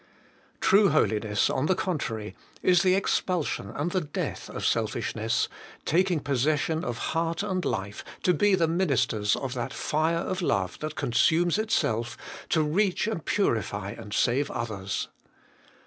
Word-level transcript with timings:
True 0.61 0.89
holiness, 0.89 1.47
on 1.47 1.67
the 1.67 1.75
contrary, 1.75 2.35
is 2.63 2.81
the 2.81 2.95
expulsion 2.95 3.69
and 3.69 3.91
the 3.91 4.01
death 4.01 4.49
of 4.49 4.65
selfishness, 4.65 5.47
taking 5.85 6.21
possession 6.21 6.83
of 6.83 6.97
heart 7.13 7.43
and 7.43 7.63
life 7.63 8.03
to 8.23 8.33
be 8.33 8.55
the 8.55 8.67
ministers 8.67 9.35
of 9.35 9.53
that 9.53 9.71
fire 9.75 10.15
of 10.17 10.41
love 10.41 10.79
that 10.79 10.95
consumes 10.95 11.59
itself, 11.59 12.17
to 12.49 12.63
reach 12.63 13.05
and 13.05 13.25
purify 13.25 13.91
and 13.91 14.11
save 14.11 14.49
others. 14.49 15.07